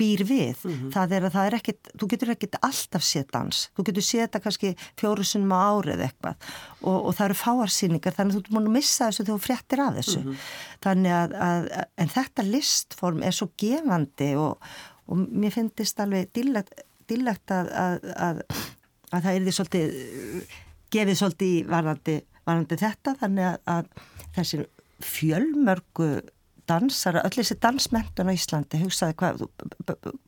[0.00, 3.62] býr við, það er að það er ekkit þú getur ekkit alltaf séð dans.
[3.76, 6.50] Þú getur séð þetta kannski fjóru sinnum á árið eitthvað.
[6.80, 9.84] Og, og það eru fáarsýningar þannig að þú múin að missa þessu þegar þú fréttir
[9.84, 10.36] af þessu.
[10.84, 14.70] Þannig að, að, en þetta listform er svo gefandi og,
[15.10, 18.44] og mér finnst alveg dillegt að, að, að
[19.10, 19.94] að það er því svolítið
[20.94, 23.14] gefið svolítið í varðandi, varðandi þetta.
[23.20, 23.90] Þannig að,
[24.36, 24.66] þessir
[25.04, 26.10] fjölmörgu
[26.70, 29.44] dansara, öll þessi dansmentun á Íslandi, hugsaði hvað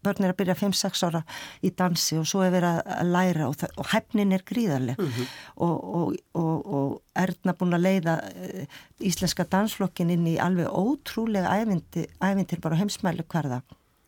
[0.03, 1.23] börn er að byrja 5-6 ára
[1.63, 4.99] í dansi og svo er verið að læra og, það, og hefnin er gríðarleg.
[4.99, 5.37] Mm -hmm.
[5.67, 12.11] og, og, og Erna búin að leiða uh, íslenska dansflokkin inn í alveg ótrúlega ævindir,
[12.21, 13.63] ævindir bara heimsmælu hverða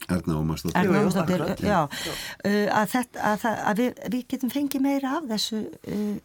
[0.08, 0.80] Erna Ómarsdóttir.
[0.80, 1.88] Erna Ómarsdóttir, já.
[2.44, 6.16] Uh, að, þetta, að, að við, við getum fengið meira af þessu uh,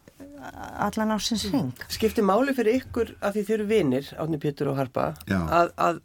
[0.85, 4.79] allan ásins ring Skipti máli fyrir ykkur að því þið eru vinir Átni Pétur og
[4.79, 5.99] Harpa að, að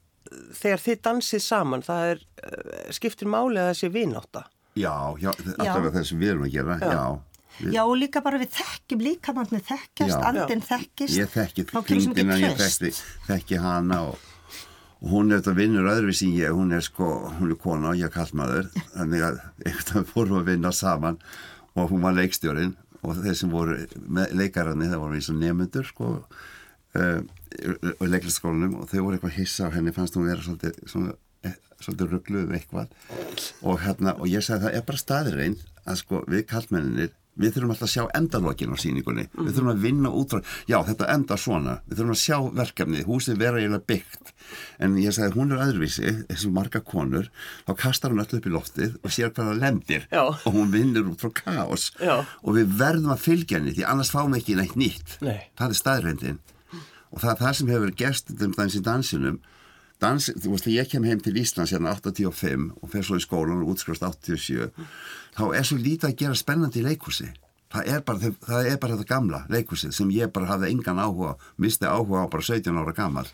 [0.56, 2.24] þegar þið dansið saman það er,
[2.96, 4.44] skiptir máli að það sé vináta
[4.74, 7.34] Já, já, alltaf það sem við erum að gera já, já.
[7.60, 7.74] Við...
[7.76, 11.14] Já og líka bara við þekkjum líka mann þekkjast, andin þekkist.
[11.14, 12.90] Ég þekki þingdina, ég þekki,
[13.28, 14.24] þekki hana og,
[14.98, 18.10] og hún er þetta vinnur öðruvísi ég, hún er sko, hún er kona og ég
[18.10, 21.20] er kallmaður þannig að eitthvað fórum að vinna saman
[21.78, 23.76] og hún var leikstjórin og þeir sem voru
[24.34, 27.20] leikararni það voru eins og nefnundur sko uh,
[27.98, 31.14] og leiklistaskólanum og þau voru eitthvað hissa á henni fannst hún vera svolítið, svona,
[31.78, 32.94] svolítið ruggluð eitthvað.
[33.62, 37.74] Og hérna og ég sagði það er bara staðirrein að sko við kallmenninir við þurfum
[37.74, 41.08] alltaf að sjá endalókin á síningunni mm við þurfum að vinna út frá, já þetta
[41.14, 41.74] enda svona.
[41.88, 44.32] Við þurfum að sjá verkefnið, húsið vera eiginlega byggt.
[44.78, 47.30] En ég sagði hún er öðruvísi þessu marga konur,
[47.66, 50.08] þá kastar hún öll upp í loftið og sér hvað það lendir.
[50.10, 50.24] Já.
[50.30, 51.90] og hún vinnur út frá kaos.
[52.00, 52.24] Já.
[52.42, 55.18] og við verðum að fylgja henni því annars fáum við ekki neitt nýtt.
[55.24, 55.50] Nei.
[55.58, 56.42] það er staðrendin
[57.14, 59.42] og það er það sem hefur gerst um í dansinum
[60.02, 63.22] dans, þú veist, þegar ég kem heim til Íslands hérna 85 og fer svo í
[63.22, 64.70] skólan og útskrifast 87
[65.34, 67.30] þá er svo lítið að gera spennandi í leikursi
[67.74, 71.34] það er bara, það er bara þetta gamla leikursi sem ég bara hafði engan áhuga
[71.58, 73.26] misti áhuga á bara 17 ára gammal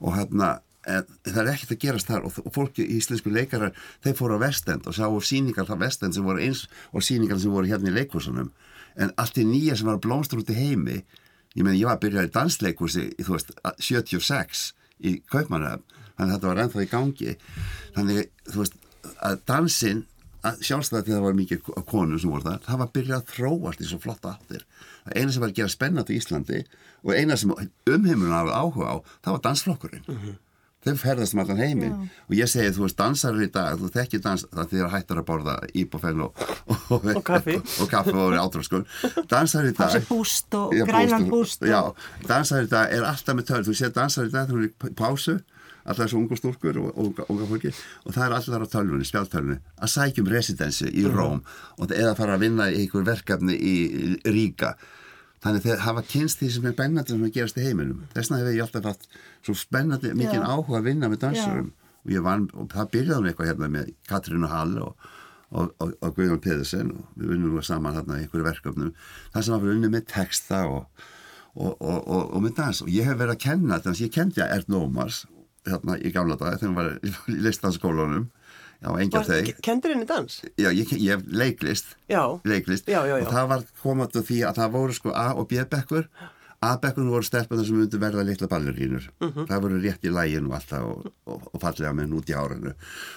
[0.00, 2.26] og hérna það er ekkert að gerast þar.
[2.28, 6.16] Og, og fólki í íslensku leikarar þeir fóru á vestend og sá síningar það vestend
[6.16, 8.52] sem voru eins og síningar sem voru hérna í leikursunum
[8.96, 11.00] en allt í nýja sem var blómstur út í heimi
[11.56, 14.66] ég meina ég var að byrja í dansleikursi í þú veist 76
[15.02, 15.84] í Kaupmannöfn
[16.16, 17.36] þannig að þetta var ennþá í gangi.
[17.96, 18.78] Þannig þú veist
[19.26, 19.42] að
[20.46, 23.28] dansinn sjálfstæði því það var mikið konur sem voru það, það var að byrja að
[23.34, 24.34] þróast í svo flotta.
[24.46, 26.64] Það eina sem var að gera spennat í Íslandi
[27.04, 30.04] og eina sem umheimurinn hafði áhuga á, það var dansflokkurinn.
[30.06, 30.42] Mm -hmm.
[30.86, 32.10] Þau ferðast um allan heiminn Já.
[32.28, 35.26] og ég segi þú veist dansarir í dag, þú þekkir dans það þegar hættar að
[35.26, 38.86] borða íbúfenn og, og, og kaffi og og átrafskun
[39.26, 41.90] dansarir í dag Þessi búst og grænan búst Já,
[42.28, 44.94] dansarir í dag er alltaf með törn, þú sé dansarir í dag þú er í
[44.94, 45.40] pásu
[45.86, 47.70] allar þessu ungu stúrkur og unga fólki
[48.04, 51.42] og það er allar á tölvunni, spjáltölvunni að sækjum residensi í Róm
[51.78, 53.74] og eða fara að vinna í einhver verkefni í
[54.26, 54.74] Ríka
[55.44, 58.06] þannig þegar hafa kynst því sem er spennandi sem að gerast í heiminum.
[58.14, 59.04] Þess vegna hefur ég alltaf haft
[59.44, 61.68] svo spennandi mikinn áhuga að vinna með dansurum.
[62.06, 65.06] Og, van, og það byrjaði með eitthvað hérna með Katrínu Hall og,
[65.50, 68.92] og, og Guðjón Pedersen og við vinnum saman þarna í einhverju verkefnum.
[69.34, 72.82] Það sem var vinnið með texta og með dans.
[72.84, 75.24] Og ég hef verið að kenna þannig að ég kendi að Erd Nómars
[75.66, 78.30] hérna í gamla dag þegar hann var í listanskólanum
[78.76, 79.52] Já, enga þau.
[79.64, 80.40] Kendur henni dans?
[80.60, 81.94] Já, ég, hef leiklist.
[82.44, 82.88] Leiklist.
[82.92, 83.18] Já, já.
[83.22, 86.10] Og það var komað til því að það voru sko A og B bekkur.
[86.64, 89.08] A-bekkunum voru stelpunar sem myndu verða litla ballerínur.
[89.20, 89.32] Mhm.
[89.32, 89.46] -huh.
[89.48, 92.72] Það voru rétt í læginu alltaf og, og, og fallega með út í árinu.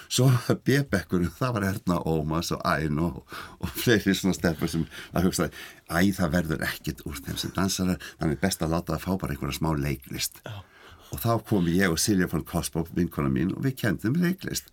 [0.08, 0.30] Svo
[0.64, 3.24] B-bekkunum, það var Erna Ómas og Æn og,
[3.60, 5.50] og fleiri svona stelpur sem að hugsa
[5.88, 9.32] æ, það verður ekkit úr þeim sem dansara, þannig best að láta það fá bara
[9.32, 10.40] einhverja smá leiklist.
[10.44, 10.62] Já.
[11.10, 14.70] Og þá kom ég og Silja von Kosbov, vinkona mín, og við kendum leiklist.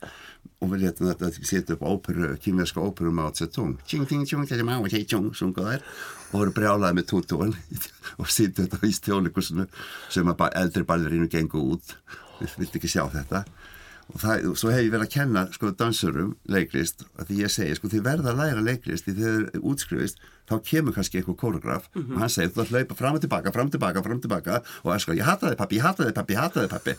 [0.61, 3.11] Og við letum þetta að setja upp óperu, kynverska óperu
[5.37, 5.87] sunga þær.
[6.27, 7.55] Og voru brjálaði með tútúan
[8.21, 9.67] og sýttu þetta í stjólikusinu
[10.13, 11.97] sem að eldri ballerínu gengu út.
[12.41, 13.45] Við vildi ekki sjá þetta.
[14.07, 17.77] Og það, svo hef ég verið að kenna sko dansurum leiklist að því ég segi
[17.77, 21.89] sko þið verða að læra leiklist því þið eru útskrifist þá kemur kannski eitthvað kórograf
[21.91, 22.13] mm -hmm.
[22.15, 24.23] og hann segir þú ætti að hlaupa fram og tilbaka, fram og tilbaka, fram og
[24.23, 24.61] tilbaka.
[24.83, 26.93] Og er sko ég hata þið pappi, ég hata þið pappi, ég hata þið pappi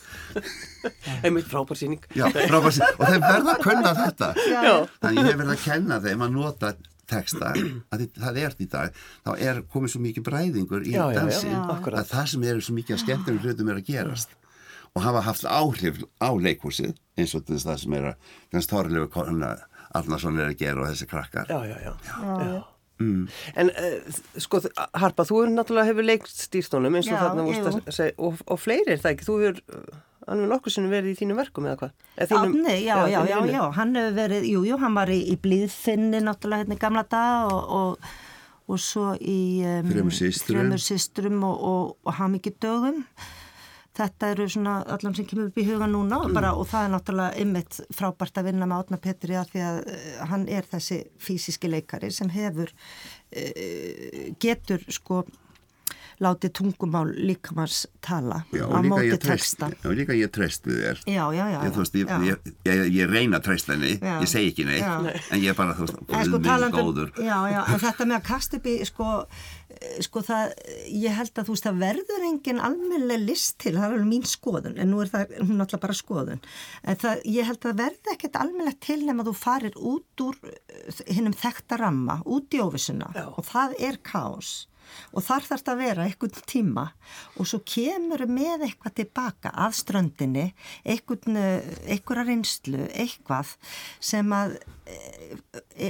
[1.25, 4.29] einmitt Já, frábærsýning og þeim verða að kunna þetta.
[4.37, 4.77] Já.
[5.01, 6.75] þannig ég hef verið að kenna þeim að nota
[7.09, 7.53] texta,
[7.93, 11.21] að það er í dag þá er komið svo mikið bræðingur í Já, já, já,
[11.23, 12.03] dansin akkurat.
[12.03, 14.37] að það sem eru svo mikið að skemmtunum hlutum er að gerast
[14.95, 19.11] og hafa haft áhrif á leikhúsið eins og þess það sem er að kannski Þorlegu
[19.97, 22.59] Arnarsson er að gera og þessi krakkar Já, já, já, já.
[22.99, 23.29] Mm.
[23.55, 24.59] En uh, sko
[24.99, 28.41] Harpa, þú er náttúrulega hefur leikst stýrstónum eins og Já, þarna vorst að segja og,
[28.51, 30.01] og fleiri er það ekki, þú hefur uh,
[30.33, 31.93] alveg nokkur sinni verið í þínum verkum eða hvað?
[32.17, 35.13] Eða þínum, Átni, já, já, já, þínum já, hann hefur verið, jú, jú, hann var
[35.15, 38.11] í, í blíðfinni náttúrulega hérna í gamla dag og, og,
[38.69, 40.59] og svo í um, Þremur systrum.
[40.59, 43.05] þremur systrum og, og, og hamingju dögum.
[43.99, 46.93] Þetta eru svona allan sem kemur upp í huga núna og, bara, og það er
[46.95, 51.01] náttúrulega ymmit frábært að vinna með Átna Petri að því að uh, hann er þessi
[51.23, 55.25] fysiski leikari sem hefur, uh, getur sko
[56.23, 59.69] látið tungumál líkamans tala Já, á móti texta.
[59.85, 61.59] já, líka ég treyst við þér Já, já, já.
[61.65, 62.19] ég, veist, ég, já.
[62.27, 65.15] ég, ég, ég reyna að treysta henni ég segi ekki neitt, Já.
[65.31, 68.27] en ég bara þú veist, sko minn um- góður Já, já, en þetta með að
[68.31, 69.09] kasta upp í sko,
[69.71, 70.55] eh, sko það,
[70.91, 74.27] ég held að þú veist það verður engin almennileg list til, það er alveg mín
[74.27, 76.43] skoðun en nú er það, hún er alltaf bara skoðun
[76.83, 80.41] en það, ég held að það verður ekkert almennilegt til nema þú farir út úr
[81.07, 83.29] hinnum þekta ramma, út í óvissuna Já.
[83.39, 84.67] og það er kaos
[85.13, 86.85] og þar þarf þetta að vera einhvern tíma.
[87.39, 90.47] Og svo kemur með eitthvað tilbaka að ströndinni
[90.85, 91.39] einhvern,
[91.89, 93.53] einhverja reynslu eitthvað
[94.01, 94.57] sem að
[94.89, 95.37] eh,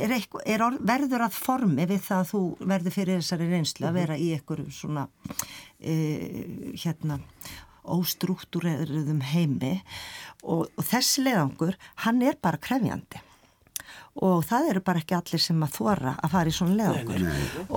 [0.00, 2.42] er eitthvað, er, orð- verður að formi við það að þú
[2.74, 5.06] verður fyrir þessari reynslu að vera í einhverjum svona
[5.80, 5.94] e,
[6.82, 7.20] hérna
[7.88, 9.78] óstruktúreðurum heimi.
[10.44, 13.22] Og, og þessi leiðangur, hann er bara krefjandi
[14.22, 17.28] og það eru bara ekki allir sem að þóra að fara í svona leðangur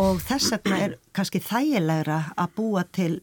[0.05, 3.13] og þess vegna er kannski þægilegra að búa til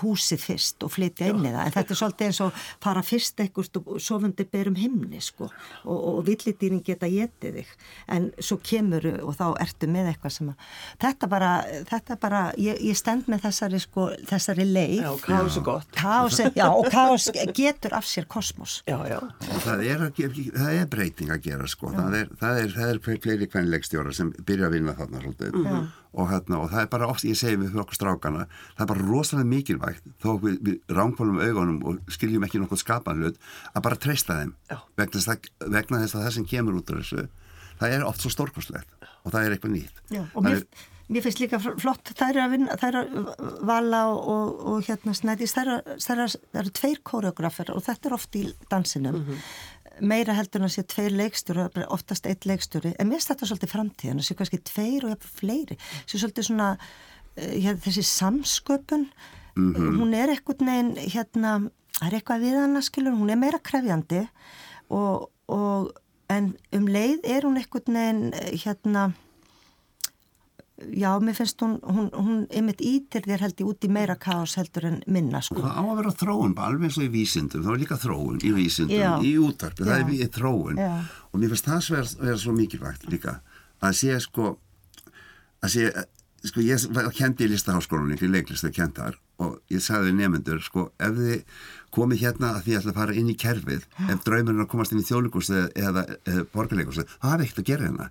[0.00, 1.62] húsið fyrst og flytja inn í það.
[1.64, 5.48] En þetta er svolítið eins og fara fyrst ekkert og sofundi berum himni sko.
[5.84, 7.74] Og, og villidýrin geta getið þig.
[8.14, 10.66] En svo kemur og þá ertu með eitthvað sem að
[11.04, 11.52] þetta bara,
[11.90, 14.96] þetta bara ég, ég stend með þessari sko þessari leið.
[15.02, 15.92] Já, kaos er gott.
[15.98, 18.80] Kaos er, já, og kaos getur af sér kosmos.
[18.88, 19.18] Já, já.
[19.64, 21.92] það er, það er breyting að gera sko.
[21.94, 25.58] það, er, það, er, það er fleiri kvenleikstjóra sem byrja að vinna þarna svolítið
[26.18, 28.90] og, hérna, og það er bara oft, ég segi við fyrir okkur strákana það er
[28.92, 33.38] bara rosalega mikilvægt þó við, við ránkólum augunum og skiljum ekki nokkuð skapan hlut
[33.72, 34.54] að bara treysta þeim.
[34.98, 37.28] Vegna þess, að, vegna þess að það sem kemur út úr þessu
[37.78, 40.00] það er oft svo stórkostlegt og það er eitthvað nýtt.
[40.14, 40.62] Já, og mér,
[41.08, 44.88] mér finnst líka flott það eru að vinna, það eru að vala og, og, og
[44.88, 48.44] hérna snædís, það eru, það eru, það eru tveir koreografir og þetta er oft í
[48.72, 49.20] dansinum
[50.00, 54.22] meira heldur en að sé tveir leikstjóri oftast eitt leikstjóri, en mér þetta svolítið framtíðan,
[54.22, 55.78] að sé kannski tveir og jafnvel fleiri.
[56.04, 59.08] Sé svolítið svona uh, hérna, þessi samsköpun
[59.58, 61.54] hún er eitthvað neginn hérna,
[61.96, 64.20] það er eitthvað við hana skilur, hún er meira krefjandi
[64.94, 65.90] og, og
[66.30, 69.08] en um leið er hún eitthvað neginn hérna
[70.78, 74.54] já, mér finnst hún, hún, hún einmitt ítir þér held ég út í meira kaos
[74.58, 75.58] heldur en minna sko.
[75.62, 78.52] Það á að vera þróun, alveg eins og í vísindum, það er líka þróun í
[78.56, 79.10] vísindum, Já.
[79.22, 79.98] í útarpi, það Já.
[79.98, 80.92] er við þróun Já.
[81.32, 83.38] og mér finnst það vera, vera svo mikilvægt líka
[83.82, 84.52] að sé sko,
[85.62, 85.88] að sé,
[86.46, 86.86] sko ég
[87.18, 91.42] kendi í listaháskólanum, í leiklist að kendar og ég sagði nefnendur, sko, ef þið
[91.94, 95.02] komið hérna að því ætla að fara inn í kerfið, ef draumurinn að komast inn
[95.02, 98.08] í þjóðleikus eða, eða, eða borgarleikus, það hafi ekkert að gera hérna.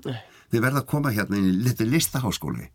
[0.52, 2.70] Þið verða að koma hérna inn í litur listaháskóli.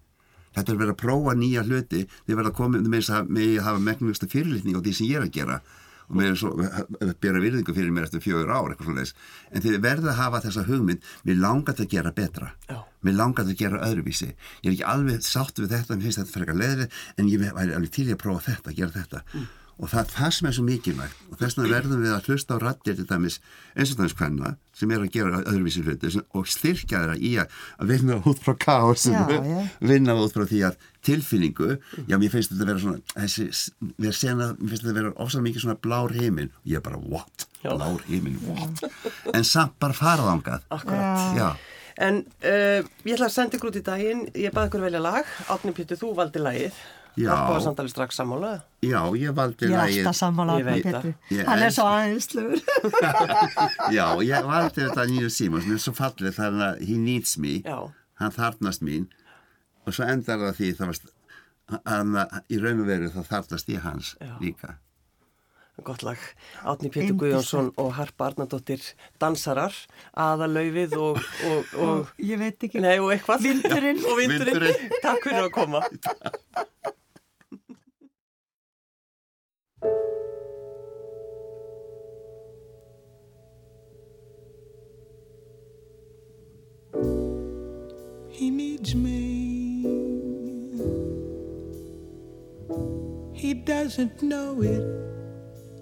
[0.52, 3.54] Þetta er verið að prófa nýja hluti, þið verða að koma með þess að með
[3.54, 5.62] að hafa megnumstu fyrirlitning á því sem ég er að gera.
[6.12, 6.50] Og með svo
[7.22, 10.66] bera virðingu fyrir mér eftir fjögur ár eitthvað svona en þið verða að hafa þessa
[10.66, 12.50] hugmynd mér langar þetta að gera betra.
[12.68, 12.82] Já.
[13.06, 14.28] mér langar þetta að gera öðruvísi.
[14.60, 18.10] Ég er ekki alveg sátt við þetta, þetta frekar leðri en ég væri alveg til
[18.10, 19.24] í að prófa þetta, gera þetta
[19.82, 22.54] og það er það sem er svo mikilvægt og þess vegna verðum við að hlusta
[22.54, 23.38] á rættir til dæmis
[23.74, 27.90] eins og dæmis hvenna sem er að gera öðruvísi hluti og styrkja þeirra í að
[27.90, 29.40] vinna út frá káosinu
[29.82, 31.74] vinna út frá því að tilfinningu
[32.06, 33.48] já mér finnst þetta að vera svona þessi,
[33.98, 36.86] mér, sena, mér finnst þetta að vera ofsað mikið svona blár heiminn og ég er
[36.86, 37.72] bara what, já.
[37.74, 38.86] blár heiminn, what?
[39.34, 41.36] En samt bara faraðangað Akkurat.
[41.36, 41.48] Já.
[42.02, 44.22] En uh, ég ætla að senda ykkur út í daginn.
[44.32, 45.28] Ég baði ykkur velja lag.
[45.52, 46.78] Átni Pítur, þú valdi lagið
[47.16, 48.50] Það samtalið strax sammála?
[48.80, 51.08] Já, ég valdi það.
[51.48, 52.62] Hann er svo aðeinslur.
[53.96, 57.58] Já, ég valdi þetta Nínu Simons Mér er svo fallið þannig að he needs me.
[57.66, 57.90] Já.
[58.22, 59.10] Hann þarnast mín.
[59.84, 61.12] Og svo endar það því það varst,
[61.90, 62.16] hann,
[62.48, 64.32] Í raun og veru þá þarnast ég hans Já.
[64.40, 64.78] líka.
[65.82, 66.20] Gott lag,
[66.68, 68.84] Átni Pétur Guðjónsson og Harpa Arnardóttir
[69.18, 69.74] dansarar,
[70.12, 73.48] aðalaufið og, og, og, ég veit ekki, nei, og eitthvað.
[73.48, 74.02] Vindurinn.
[74.04, 74.60] Og vindurinn.
[74.60, 74.98] vindurinn.
[75.02, 75.82] Takk fyrir að koma.
[88.28, 89.82] He needs me
[93.32, 95.02] He doesn't know it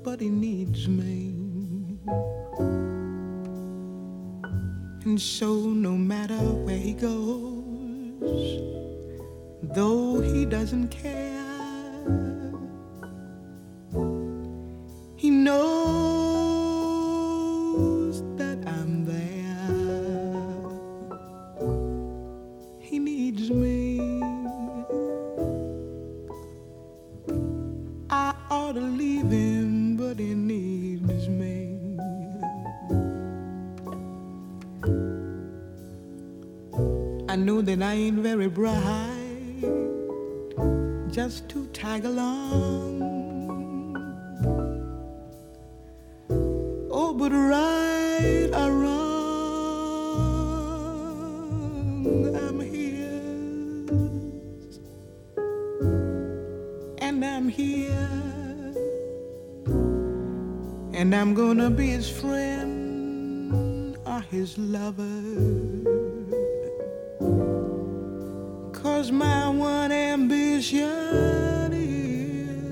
[0.03, 1.35] but he needs me.
[5.05, 8.61] And so, no matter where he goes,
[9.63, 11.40] though he doesn't care,
[61.61, 65.05] gonna be his friend or his lover.
[68.73, 70.89] Cause my one ambition
[71.75, 72.65] is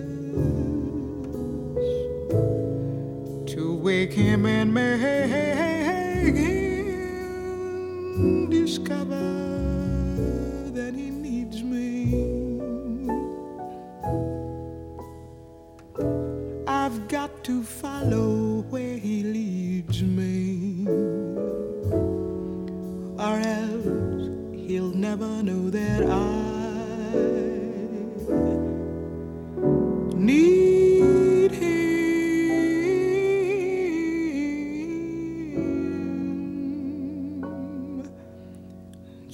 [3.52, 5.00] to wake him and make
[8.16, 9.57] him discover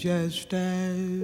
[0.04, 1.23] just as